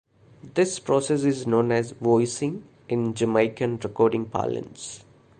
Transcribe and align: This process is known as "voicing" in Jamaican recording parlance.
This 0.55 0.79
process 0.79 1.23
is 1.25 1.45
known 1.45 1.71
as 1.71 1.91
"voicing" 1.91 2.67
in 2.89 3.13
Jamaican 3.13 3.77
recording 3.83 4.25
parlance. 4.25 5.03